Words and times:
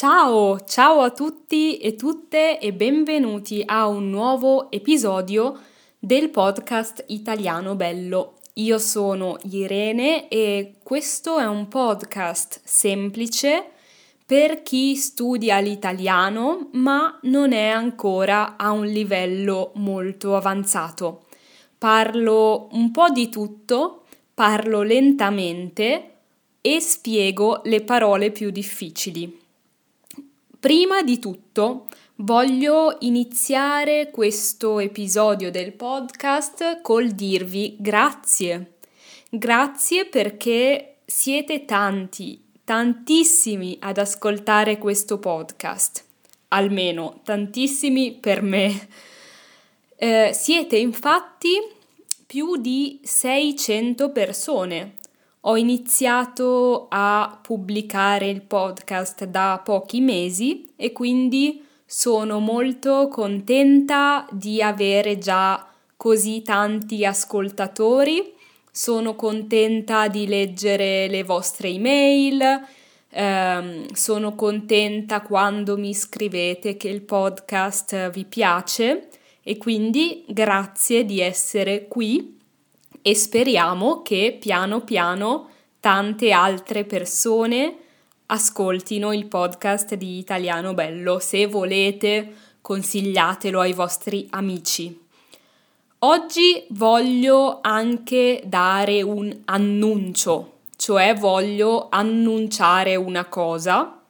Ciao, 0.00 0.58
ciao 0.64 1.00
a 1.00 1.10
tutti 1.10 1.76
e 1.76 1.94
tutte 1.94 2.58
e 2.58 2.72
benvenuti 2.72 3.62
a 3.66 3.86
un 3.86 4.08
nuovo 4.08 4.70
episodio 4.70 5.58
del 5.98 6.30
podcast 6.30 7.04
Italiano 7.08 7.74
Bello. 7.74 8.38
Io 8.54 8.78
sono 8.78 9.36
Irene 9.50 10.26
e 10.28 10.76
questo 10.82 11.38
è 11.38 11.44
un 11.44 11.68
podcast 11.68 12.62
semplice 12.64 13.72
per 14.24 14.62
chi 14.62 14.96
studia 14.96 15.58
l'italiano 15.58 16.70
ma 16.72 17.18
non 17.24 17.52
è 17.52 17.68
ancora 17.68 18.56
a 18.56 18.70
un 18.70 18.86
livello 18.86 19.72
molto 19.74 20.34
avanzato. 20.34 21.26
Parlo 21.76 22.70
un 22.72 22.90
po' 22.90 23.10
di 23.10 23.28
tutto, 23.28 24.04
parlo 24.32 24.80
lentamente 24.80 26.12
e 26.62 26.80
spiego 26.80 27.60
le 27.64 27.82
parole 27.82 28.30
più 28.30 28.48
difficili. 28.48 29.39
Prima 30.60 31.00
di 31.00 31.18
tutto 31.18 31.86
voglio 32.16 32.98
iniziare 33.00 34.10
questo 34.10 34.78
episodio 34.78 35.50
del 35.50 35.72
podcast 35.72 36.82
col 36.82 37.12
dirvi 37.12 37.76
grazie. 37.78 38.74
Grazie 39.30 40.04
perché 40.04 40.96
siete 41.06 41.64
tanti, 41.64 42.44
tantissimi 42.62 43.78
ad 43.80 43.96
ascoltare 43.96 44.76
questo 44.76 45.18
podcast. 45.18 46.04
Almeno 46.48 47.22
tantissimi 47.24 48.12
per 48.12 48.42
me. 48.42 48.88
Eh, 49.96 50.32
siete 50.34 50.76
infatti 50.76 51.52
più 52.26 52.56
di 52.56 53.00
600 53.02 54.10
persone 54.10 54.98
ho 55.42 55.56
iniziato 55.56 56.86
a 56.90 57.38
pubblicare 57.40 58.28
il 58.28 58.42
podcast 58.42 59.24
da 59.24 59.60
pochi 59.64 60.00
mesi 60.00 60.68
e 60.76 60.92
quindi 60.92 61.64
sono 61.86 62.40
molto 62.40 63.08
contenta 63.08 64.26
di 64.30 64.62
avere 64.62 65.16
già 65.18 65.66
così 65.96 66.42
tanti 66.42 67.04
ascoltatori. 67.06 68.34
Sono 68.70 69.16
contenta 69.16 70.08
di 70.08 70.26
leggere 70.26 71.08
le 71.08 71.24
vostre 71.24 71.68
email. 71.68 72.66
Um, 73.12 73.90
sono 73.92 74.36
contenta 74.36 75.20
quando 75.22 75.76
mi 75.76 75.92
scrivete 75.94 76.76
che 76.76 76.88
il 76.88 77.00
podcast 77.00 78.10
vi 78.10 78.24
piace 78.24 79.08
e 79.42 79.56
quindi 79.56 80.24
grazie 80.28 81.04
di 81.04 81.20
essere 81.20 81.88
qui 81.88 82.39
e 83.02 83.14
speriamo 83.14 84.02
che 84.02 84.36
piano 84.38 84.80
piano 84.82 85.48
tante 85.80 86.32
altre 86.32 86.84
persone 86.84 87.76
ascoltino 88.26 89.12
il 89.12 89.26
podcast 89.26 89.94
di 89.94 90.18
Italiano 90.18 90.74
Bello. 90.74 91.18
Se 91.18 91.46
volete, 91.46 92.32
consigliatelo 92.60 93.60
ai 93.60 93.72
vostri 93.72 94.26
amici. 94.30 95.06
Oggi 96.02 96.64
voglio 96.70 97.58
anche 97.60 98.40
dare 98.46 99.02
un 99.02 99.36
annuncio, 99.46 100.58
cioè 100.76 101.14
voglio 101.14 101.88
annunciare 101.90 102.96
una 102.96 103.24
cosa. 103.26 104.00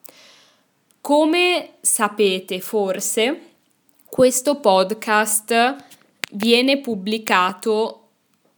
Come 1.00 1.70
sapete 1.80 2.60
forse, 2.60 3.40
questo 4.04 4.56
podcast 4.60 5.76
viene 6.32 6.78
pubblicato 6.78 7.99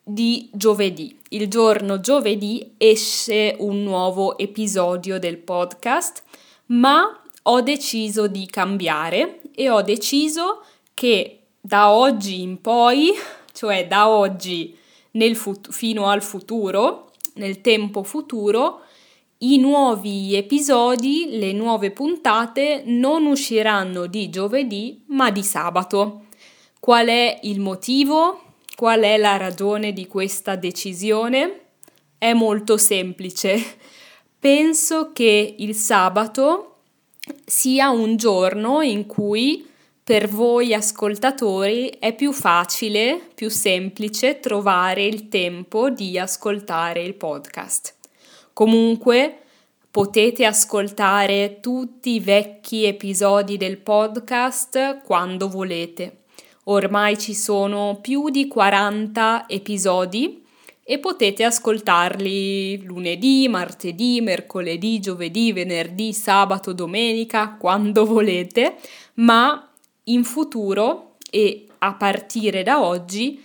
di 0.02 0.50
giovedì. 0.52 1.16
Il 1.30 1.48
giorno 1.48 2.00
giovedì 2.00 2.74
esce 2.76 3.54
un 3.58 3.82
nuovo 3.82 4.36
episodio 4.36 5.18
del 5.18 5.38
podcast, 5.38 6.22
ma 6.66 7.20
ho 7.44 7.60
deciso 7.60 8.26
di 8.26 8.46
cambiare 8.46 9.40
e 9.54 9.70
ho 9.70 9.82
deciso 9.82 10.64
che 10.94 11.38
da 11.60 11.90
oggi 11.90 12.42
in 12.42 12.60
poi, 12.60 13.12
cioè 13.52 13.86
da 13.86 14.08
oggi 14.08 14.76
fut- 15.34 15.70
fino 15.70 16.08
al 16.08 16.22
futuro, 16.22 17.10
nel 17.34 17.60
tempo 17.60 18.02
futuro, 18.02 18.80
i 19.38 19.58
nuovi 19.58 20.36
episodi, 20.36 21.38
le 21.38 21.52
nuove 21.52 21.90
puntate 21.90 22.82
non 22.86 23.26
usciranno 23.26 24.06
di 24.06 24.28
giovedì 24.30 25.02
ma 25.06 25.30
di 25.30 25.42
sabato. 25.42 26.26
Qual 26.78 27.06
è 27.06 27.40
il 27.42 27.60
motivo? 27.60 28.51
Qual 28.82 29.02
è 29.02 29.16
la 29.16 29.36
ragione 29.36 29.92
di 29.92 30.08
questa 30.08 30.56
decisione? 30.56 31.66
È 32.18 32.32
molto 32.32 32.76
semplice. 32.76 33.76
Penso 34.40 35.12
che 35.12 35.54
il 35.56 35.76
sabato 35.76 36.78
sia 37.44 37.90
un 37.90 38.16
giorno 38.16 38.80
in 38.80 39.06
cui 39.06 39.64
per 40.02 40.28
voi 40.28 40.74
ascoltatori 40.74 41.90
è 42.00 42.12
più 42.12 42.32
facile, 42.32 43.20
più 43.36 43.50
semplice 43.50 44.40
trovare 44.40 45.04
il 45.04 45.28
tempo 45.28 45.88
di 45.88 46.18
ascoltare 46.18 47.04
il 47.04 47.14
podcast. 47.14 47.94
Comunque 48.52 49.42
potete 49.92 50.44
ascoltare 50.44 51.60
tutti 51.60 52.14
i 52.14 52.20
vecchi 52.20 52.84
episodi 52.84 53.56
del 53.56 53.76
podcast 53.76 55.02
quando 55.04 55.48
volete. 55.48 56.16
Ormai 56.64 57.18
ci 57.18 57.34
sono 57.34 57.98
più 58.00 58.28
di 58.28 58.46
40 58.46 59.46
episodi 59.48 60.44
e 60.84 60.98
potete 60.98 61.42
ascoltarli 61.42 62.84
lunedì, 62.84 63.48
martedì, 63.48 64.20
mercoledì, 64.20 65.00
giovedì, 65.00 65.52
venerdì, 65.52 66.12
sabato, 66.12 66.72
domenica, 66.72 67.56
quando 67.58 68.04
volete, 68.06 68.76
ma 69.14 69.68
in 70.04 70.22
futuro 70.22 71.16
e 71.30 71.66
a 71.78 71.94
partire 71.94 72.62
da 72.62 72.80
oggi 72.80 73.42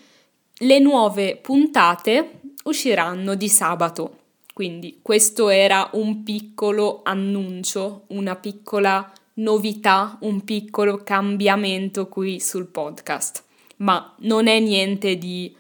le 0.60 0.80
nuove 0.80 1.38
puntate 1.38 2.42
usciranno 2.66 3.34
di 3.34 3.50
sabato. 3.50 4.18
Quindi 4.54 5.00
questo 5.02 5.50
era 5.50 5.90
un 5.94 6.24
piccolo 6.24 7.02
annuncio, 7.04 8.04
una 8.08 8.36
piccola 8.36 9.12
novità, 9.38 10.18
un 10.22 10.44
piccolo 10.44 10.98
cambiamento 11.04 12.08
qui 12.08 12.40
sul 12.40 12.68
podcast, 12.68 13.44
ma 13.78 14.16
non 14.20 14.48
è 14.48 14.60
niente 14.60 15.18
di, 15.18 15.56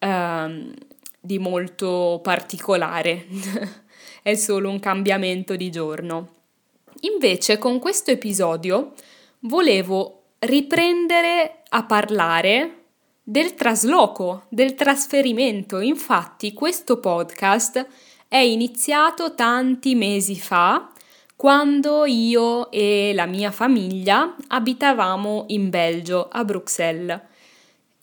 uh, 0.00 0.74
di 1.20 1.38
molto 1.38 2.20
particolare, 2.22 3.26
è 4.22 4.34
solo 4.34 4.70
un 4.70 4.80
cambiamento 4.80 5.56
di 5.56 5.70
giorno. 5.70 6.28
Invece 7.00 7.58
con 7.58 7.78
questo 7.78 8.10
episodio 8.10 8.92
volevo 9.40 10.22
riprendere 10.40 11.62
a 11.68 11.84
parlare 11.84 12.82
del 13.22 13.54
trasloco, 13.54 14.44
del 14.48 14.74
trasferimento. 14.74 15.80
Infatti 15.80 16.52
questo 16.52 16.98
podcast 16.98 17.86
è 18.28 18.38
iniziato 18.38 19.34
tanti 19.34 19.94
mesi 19.94 20.36
fa 20.36 20.91
quando 21.42 22.04
io 22.04 22.70
e 22.70 23.10
la 23.16 23.26
mia 23.26 23.50
famiglia 23.50 24.36
abitavamo 24.46 25.46
in 25.48 25.70
Belgio, 25.70 26.28
a 26.30 26.44
Bruxelles. 26.44 27.20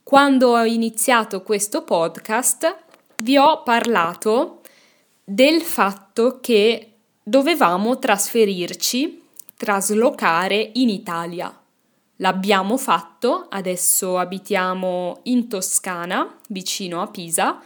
Quando 0.03 0.49
ho 0.49 0.65
iniziato 0.65 1.41
questo 1.41 1.83
podcast 1.83 2.75
vi 3.19 3.37
ho 3.37 3.63
parlato 3.63 4.59
del 5.23 5.61
fatto 5.61 6.39
che 6.41 6.95
dovevamo 7.23 7.97
trasferirci, 7.97 9.23
traslocare 9.55 10.71
in 10.73 10.89
Italia. 10.89 11.57
L'abbiamo 12.17 12.75
fatto, 12.75 13.45
adesso 13.47 14.17
abitiamo 14.17 15.19
in 15.23 15.47
Toscana, 15.47 16.39
vicino 16.49 17.01
a 17.01 17.07
Pisa, 17.07 17.61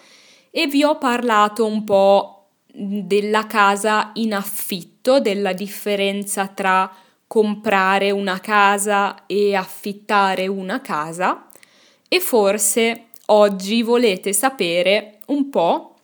e 0.52 0.68
vi 0.68 0.84
ho 0.84 1.00
parlato 1.00 1.66
un 1.66 1.84
po' 1.84 2.43
della 2.76 3.46
casa 3.46 4.10
in 4.16 4.34
affitto, 4.34 5.20
della 5.20 5.54
differenza 5.54 6.48
tra 6.48 6.92
comprare 7.28 8.10
una 8.10 8.40
casa 8.40 9.26
e 9.28 9.56
affittare 9.56 10.48
una 10.48 10.82
casa 10.82 11.48
e 12.08 12.20
forse 12.20 13.10
oggi 13.28 13.84
volete 13.84 14.34
sapere 14.34 15.20
un 15.28 15.50
po' 15.50 15.96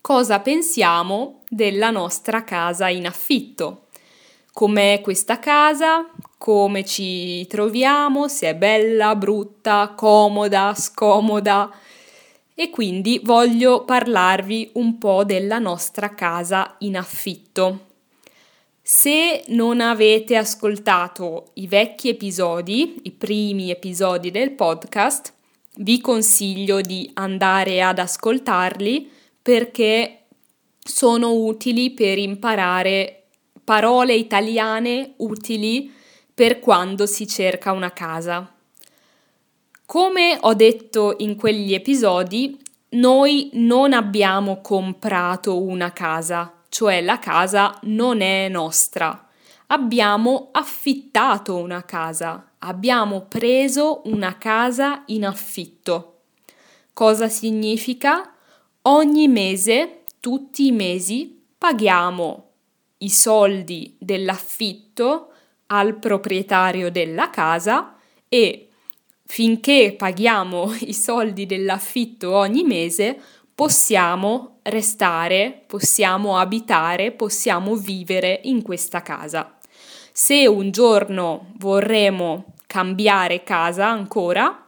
cosa 0.00 0.38
pensiamo 0.38 1.42
della 1.48 1.90
nostra 1.90 2.44
casa 2.44 2.88
in 2.88 3.06
affitto. 3.06 3.86
Com'è 4.52 5.00
questa 5.02 5.38
casa? 5.38 6.08
Come 6.38 6.84
ci 6.84 7.46
troviamo? 7.48 8.28
Se 8.28 8.48
è 8.48 8.54
bella, 8.54 9.14
brutta, 9.16 9.92
comoda, 9.96 10.72
scomoda? 10.76 11.70
E 12.58 12.70
quindi 12.70 13.20
voglio 13.22 13.84
parlarvi 13.84 14.70
un 14.74 14.96
po' 14.96 15.24
della 15.24 15.58
nostra 15.58 16.14
casa 16.14 16.76
in 16.78 16.96
affitto. 16.96 17.84
Se 18.80 19.44
non 19.48 19.82
avete 19.82 20.36
ascoltato 20.36 21.50
i 21.54 21.66
vecchi 21.66 22.08
episodi, 22.08 23.00
i 23.02 23.10
primi 23.10 23.70
episodi 23.70 24.30
del 24.30 24.52
podcast, 24.52 25.34
vi 25.76 26.00
consiglio 26.00 26.80
di 26.80 27.10
andare 27.12 27.82
ad 27.82 27.98
ascoltarli 27.98 29.10
perché 29.42 30.20
sono 30.78 31.32
utili 31.34 31.90
per 31.90 32.16
imparare 32.16 33.24
parole 33.62 34.14
italiane 34.14 35.12
utili 35.18 35.92
per 36.32 36.60
quando 36.60 37.04
si 37.04 37.26
cerca 37.26 37.72
una 37.72 37.92
casa. 37.92 38.55
Come 39.86 40.36
ho 40.40 40.52
detto 40.54 41.14
in 41.18 41.36
quegli 41.36 41.72
episodi, 41.72 42.60
noi 42.90 43.50
non 43.52 43.92
abbiamo 43.92 44.60
comprato 44.60 45.62
una 45.62 45.92
casa, 45.92 46.54
cioè 46.68 47.00
la 47.00 47.20
casa 47.20 47.78
non 47.82 48.20
è 48.20 48.48
nostra. 48.48 49.28
Abbiamo 49.68 50.48
affittato 50.50 51.54
una 51.58 51.84
casa, 51.84 52.54
abbiamo 52.58 53.26
preso 53.28 54.02
una 54.06 54.36
casa 54.38 55.04
in 55.06 55.24
affitto. 55.24 56.22
Cosa 56.92 57.28
significa? 57.28 58.34
Ogni 58.82 59.28
mese, 59.28 60.02
tutti 60.18 60.66
i 60.66 60.72
mesi, 60.72 61.44
paghiamo 61.56 62.48
i 62.98 63.08
soldi 63.08 63.94
dell'affitto 64.00 65.30
al 65.66 65.94
proprietario 65.94 66.90
della 66.90 67.30
casa 67.30 67.94
e 68.28 68.65
finché 69.26 69.94
paghiamo 69.96 70.74
i 70.86 70.94
soldi 70.94 71.44
dell'affitto 71.46 72.32
ogni 72.32 72.62
mese 72.62 73.20
possiamo 73.54 74.58
restare, 74.64 75.62
possiamo 75.66 76.38
abitare, 76.38 77.10
possiamo 77.12 77.74
vivere 77.74 78.40
in 78.44 78.62
questa 78.62 79.02
casa. 79.02 79.56
Se 80.12 80.46
un 80.46 80.70
giorno 80.70 81.52
vorremmo 81.56 82.54
cambiare 82.66 83.42
casa 83.42 83.88
ancora, 83.88 84.66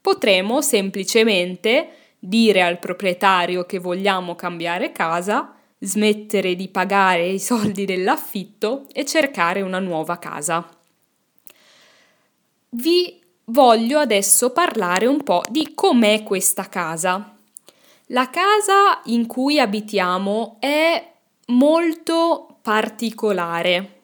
potremo 0.00 0.60
semplicemente 0.60 1.88
dire 2.18 2.62
al 2.62 2.78
proprietario 2.78 3.64
che 3.64 3.78
vogliamo 3.78 4.36
cambiare 4.36 4.92
casa, 4.92 5.54
smettere 5.78 6.54
di 6.54 6.68
pagare 6.68 7.26
i 7.26 7.40
soldi 7.40 7.84
dell'affitto 7.84 8.86
e 8.92 9.04
cercare 9.04 9.62
una 9.62 9.80
nuova 9.80 10.18
casa. 10.18 10.68
Vi 12.68 13.21
voglio 13.52 13.98
adesso 13.98 14.50
parlare 14.50 15.06
un 15.06 15.22
po' 15.22 15.42
di 15.48 15.74
com'è 15.74 16.22
questa 16.22 16.68
casa. 16.68 17.36
La 18.06 18.30
casa 18.30 19.02
in 19.04 19.26
cui 19.26 19.60
abitiamo 19.60 20.56
è 20.58 21.12
molto 21.46 22.58
particolare 22.62 24.00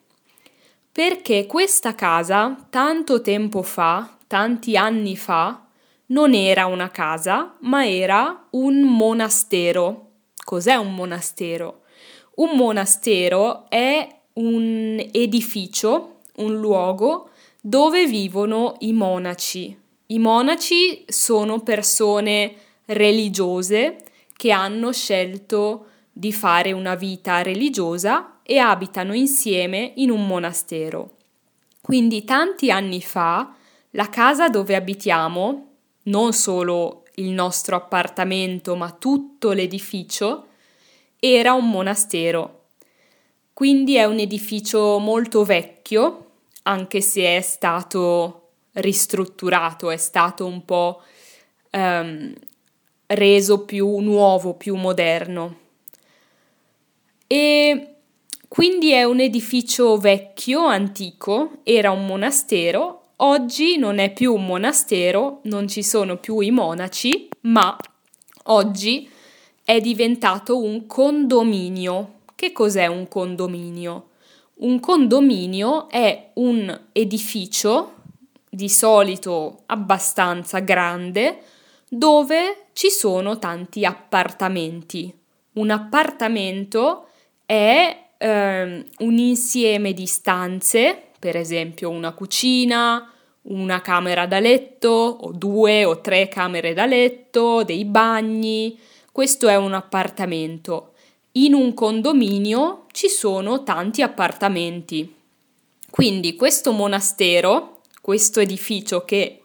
perché 0.92 1.46
questa 1.46 1.94
casa 1.94 2.56
tanto 2.68 3.22
tempo 3.22 3.62
fa, 3.62 4.16
tanti 4.26 4.76
anni 4.76 5.16
fa, 5.16 5.64
non 6.06 6.34
era 6.34 6.66
una 6.66 6.90
casa, 6.90 7.56
ma 7.60 7.86
era 7.86 8.46
un 8.50 8.80
monastero. 8.80 10.06
Cos'è 10.44 10.74
un 10.74 10.94
monastero? 10.94 11.82
Un 12.36 12.56
monastero 12.56 13.66
è 13.68 14.08
un 14.34 15.08
edificio, 15.12 16.16
un 16.36 16.56
luogo 16.56 17.30
dove 17.68 18.06
vivono 18.06 18.76
i 18.78 18.94
monaci. 18.94 19.78
I 20.06 20.18
monaci 20.18 21.04
sono 21.06 21.60
persone 21.60 22.54
religiose 22.86 23.98
che 24.34 24.52
hanno 24.52 24.90
scelto 24.90 25.88
di 26.10 26.32
fare 26.32 26.72
una 26.72 26.94
vita 26.94 27.42
religiosa 27.42 28.38
e 28.42 28.56
abitano 28.56 29.12
insieme 29.12 29.92
in 29.96 30.10
un 30.10 30.26
monastero. 30.26 31.16
Quindi 31.82 32.24
tanti 32.24 32.70
anni 32.70 33.02
fa 33.02 33.54
la 33.90 34.08
casa 34.08 34.48
dove 34.48 34.74
abitiamo, 34.74 35.66
non 36.04 36.32
solo 36.32 37.02
il 37.16 37.28
nostro 37.32 37.76
appartamento, 37.76 38.76
ma 38.76 38.90
tutto 38.92 39.52
l'edificio, 39.52 40.46
era 41.20 41.52
un 41.52 41.68
monastero. 41.68 42.62
Quindi 43.52 43.96
è 43.96 44.04
un 44.06 44.20
edificio 44.20 44.98
molto 44.98 45.44
vecchio, 45.44 46.27
anche 46.68 47.00
se 47.00 47.36
è 47.36 47.40
stato 47.40 48.50
ristrutturato, 48.72 49.90
è 49.90 49.96
stato 49.96 50.46
un 50.46 50.64
po' 50.64 51.00
um, 51.72 52.32
reso 53.06 53.64
più 53.64 53.98
nuovo, 53.98 54.54
più 54.54 54.76
moderno. 54.76 55.56
E 57.26 57.94
quindi 58.46 58.92
è 58.92 59.04
un 59.04 59.20
edificio 59.20 59.96
vecchio, 59.96 60.66
antico, 60.66 61.60
era 61.62 61.90
un 61.90 62.04
monastero, 62.06 63.12
oggi 63.16 63.78
non 63.78 63.98
è 63.98 64.12
più 64.12 64.34
un 64.34 64.44
monastero, 64.44 65.40
non 65.44 65.68
ci 65.68 65.82
sono 65.82 66.18
più 66.18 66.40
i 66.40 66.50
monaci, 66.50 67.28
ma 67.42 67.76
oggi 68.44 69.08
è 69.64 69.80
diventato 69.80 70.62
un 70.62 70.86
condominio. 70.86 72.16
Che 72.34 72.52
cos'è 72.52 72.86
un 72.86 73.08
condominio? 73.08 74.07
Un 74.60 74.80
condominio 74.80 75.88
è 75.88 76.30
un 76.34 76.86
edificio 76.90 77.94
di 78.50 78.68
solito 78.68 79.60
abbastanza 79.66 80.58
grande 80.58 81.42
dove 81.88 82.66
ci 82.72 82.90
sono 82.90 83.38
tanti 83.38 83.84
appartamenti. 83.84 85.16
Un 85.52 85.70
appartamento 85.70 87.06
è 87.46 88.04
eh, 88.18 88.84
un 88.98 89.18
insieme 89.18 89.92
di 89.92 90.06
stanze, 90.06 91.02
per 91.20 91.36
esempio 91.36 91.90
una 91.90 92.12
cucina, 92.12 93.12
una 93.42 93.80
camera 93.80 94.26
da 94.26 94.40
letto 94.40 94.88
o 94.88 95.30
due 95.30 95.84
o 95.84 96.00
tre 96.00 96.26
camere 96.26 96.74
da 96.74 96.84
letto, 96.84 97.62
dei 97.62 97.84
bagni. 97.84 98.76
Questo 99.12 99.46
è 99.46 99.54
un 99.54 99.74
appartamento 99.74 100.87
in 101.44 101.54
un 101.54 101.72
condominio 101.72 102.86
ci 102.90 103.08
sono 103.08 103.62
tanti 103.62 104.02
appartamenti. 104.02 105.14
Quindi 105.88 106.34
questo 106.34 106.72
monastero, 106.72 107.82
questo 108.00 108.40
edificio 108.40 109.04
che 109.04 109.42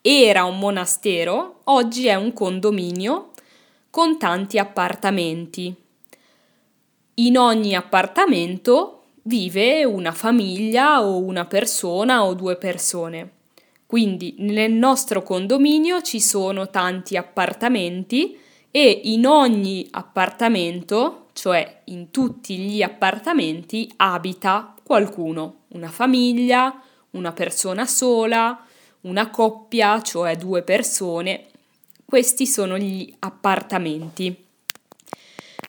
era 0.00 0.44
un 0.44 0.58
monastero, 0.58 1.60
oggi 1.64 2.06
è 2.06 2.14
un 2.14 2.32
condominio 2.32 3.30
con 3.90 4.18
tanti 4.18 4.58
appartamenti. 4.58 5.74
In 7.14 7.36
ogni 7.36 7.74
appartamento 7.74 9.02
vive 9.22 9.84
una 9.84 10.12
famiglia 10.12 11.02
o 11.02 11.18
una 11.18 11.44
persona 11.46 12.24
o 12.24 12.34
due 12.34 12.56
persone. 12.56 13.30
Quindi 13.84 14.36
nel 14.38 14.72
nostro 14.72 15.22
condominio 15.22 16.02
ci 16.02 16.20
sono 16.20 16.70
tanti 16.70 17.16
appartamenti 17.16 18.38
e 18.70 19.00
in 19.04 19.26
ogni 19.26 19.86
appartamento 19.90 21.21
cioè 21.32 21.82
in 21.84 22.10
tutti 22.10 22.56
gli 22.58 22.82
appartamenti 22.82 23.90
abita 23.96 24.74
qualcuno, 24.82 25.62
una 25.68 25.88
famiglia, 25.88 26.82
una 27.10 27.32
persona 27.32 27.86
sola, 27.86 28.66
una 29.02 29.30
coppia, 29.30 30.00
cioè 30.02 30.36
due 30.36 30.62
persone. 30.62 31.46
Questi 32.04 32.46
sono 32.46 32.76
gli 32.76 33.12
appartamenti. 33.20 34.44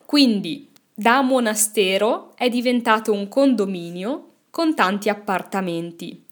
Quindi 0.04 0.70
da 0.92 1.22
monastero 1.22 2.32
è 2.36 2.48
diventato 2.48 3.12
un 3.12 3.28
condominio 3.28 4.28
con 4.50 4.74
tanti 4.74 5.08
appartamenti. 5.08 6.22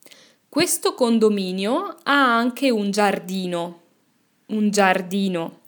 Questo 0.49 0.95
condominio 0.95 1.97
ha 2.03 2.37
anche 2.37 2.71
un 2.71 2.91
giardino, 2.91 3.81
un 4.47 4.71
giardino 4.71 5.61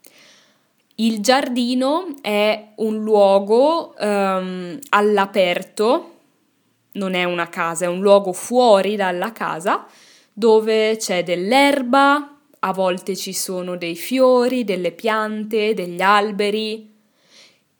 il 0.96 1.20
giardino 1.20 2.14
è 2.20 2.72
un 2.76 3.02
luogo 3.02 3.94
um, 3.98 4.78
all'aperto, 4.90 6.10
non 6.92 7.14
è 7.14 7.24
una 7.24 7.48
casa, 7.48 7.86
è 7.86 7.88
un 7.88 8.00
luogo 8.00 8.32
fuori 8.32 8.94
dalla 8.94 9.32
casa 9.32 9.86
dove 10.32 10.96
c'è 10.96 11.22
dell'erba, 11.22 12.38
a 12.58 12.72
volte 12.72 13.14
ci 13.14 13.32
sono 13.32 13.76
dei 13.76 13.94
fiori, 13.96 14.64
delle 14.64 14.92
piante, 14.92 15.74
degli 15.74 16.00
alberi. 16.00 16.92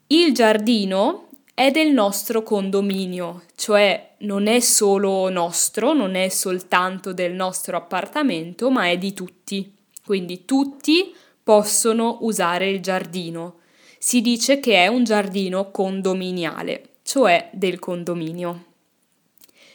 Il 0.09 0.33
giardino 0.33 1.29
è 1.55 1.71
del 1.71 1.91
nostro 1.93 2.43
condominio, 2.43 3.43
cioè 3.57 4.15
non 4.19 4.47
è 4.47 4.61
solo 4.61 5.29
nostro, 5.31 5.93
non 5.93 6.15
è 6.15 6.29
soltanto 6.29 7.13
del 7.13 7.33
nostro 7.33 7.77
appartamento, 7.77 8.71
ma 8.71 8.89
è 8.89 8.99
di 8.99 9.13
tutti. 9.13 9.73
Quindi 10.05 10.45
tutti 10.45 11.15
possono 11.45 12.19
usare 12.23 12.71
il 12.71 12.81
giardino. 12.81 13.61
Si 13.99 14.21
dice 14.21 14.59
che 14.59 14.83
è 14.83 14.87
un 14.87 15.05
giardino 15.05 15.71
condominiale, 15.71 16.97
cioè 17.03 17.51
del 17.53 17.79
condominio. 17.79 18.65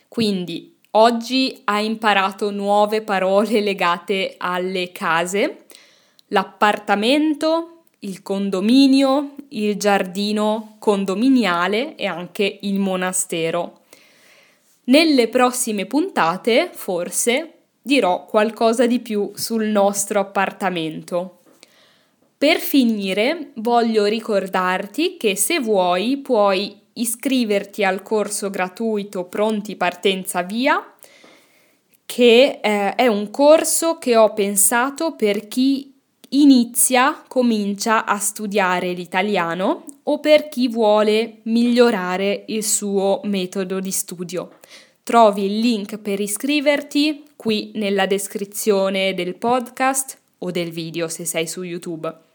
Quindi 0.08 0.76
oggi 0.92 1.62
hai 1.66 1.86
imparato 1.86 2.50
nuove 2.50 3.02
parole 3.02 3.62
legate 3.62 4.36
alle 4.38 4.92
case, 4.92 5.66
l'appartamento, 6.28 7.84
il 8.00 8.22
condominio, 8.24 9.36
il 9.50 9.78
giardino 9.78 10.76
condominiale 10.80 11.96
e 11.96 12.06
anche 12.06 12.60
il 12.62 12.80
monastero. 12.80 13.82
Nelle 14.86 15.28
prossime 15.28 15.86
puntate, 15.86 16.72
forse, 16.74 17.54
dirò 17.82 18.26
qualcosa 18.26 18.88
di 18.88 19.00
più 19.00 19.32
sul 19.36 19.66
nostro 19.66 20.20
appartamento. 20.20 21.39
Per 22.40 22.58
finire, 22.62 23.52
voglio 23.56 24.06
ricordarti 24.06 25.18
che 25.18 25.36
se 25.36 25.60
vuoi 25.60 26.20
puoi 26.20 26.74
iscriverti 26.94 27.84
al 27.84 28.02
corso 28.02 28.50
gratuito 28.50 29.26
Pronti 29.26 29.76
Partenza 29.76 30.42
Via, 30.44 30.82
che 32.06 32.62
eh, 32.64 32.96
è 32.96 33.08
un 33.08 33.30
corso 33.30 33.98
che 33.98 34.16
ho 34.16 34.34
pensato 34.34 35.16
per 35.16 35.50
chi 35.50 35.94
inizia, 36.30 37.26
comincia 37.28 38.06
a 38.06 38.18
studiare 38.20 38.94
l'italiano 38.94 39.84
o 40.04 40.22
per 40.22 40.48
chi 40.48 40.70
vuole 40.70 41.40
migliorare 41.44 42.46
il 42.48 42.64
suo 42.64 43.20
metodo 43.26 43.82
di 43.82 43.92
studio. 43.92 44.60
Trovi 45.04 45.44
il 45.44 45.60
link 45.60 45.98
per 45.98 46.22
iscriverti 46.22 47.22
qui 47.36 47.72
nella 47.74 48.06
descrizione 48.06 49.14
del 49.14 49.36
podcast 49.36 50.18
o 50.38 50.52
del 50.52 50.72
video 50.72 51.10
se 51.10 51.26
sei 51.26 51.46
su 51.46 51.64
YouTube. 51.64 52.28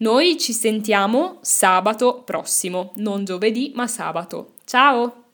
Noi 0.00 0.38
ci 0.38 0.54
sentiamo 0.54 1.36
sabato 1.42 2.22
prossimo, 2.24 2.92
non 2.96 3.24
giovedì 3.24 3.72
ma 3.74 3.86
sabato. 3.86 4.54
Ciao! 4.64 5.29